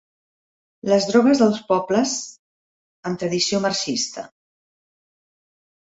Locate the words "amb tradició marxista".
3.11-4.29